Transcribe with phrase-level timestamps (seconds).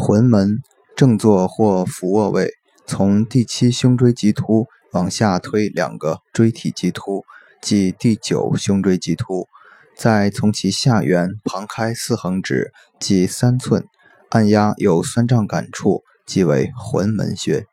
[0.00, 0.62] 魂门
[0.96, 2.54] 正坐或俯卧位
[2.86, 7.22] 从第七胸椎棘突往下推两个椎体棘突
[7.60, 9.46] 即第九胸椎棘突
[9.94, 13.84] 再从其下缘旁开四横指即三寸
[14.30, 17.69] 按压有酸胀感处即为魂门穴。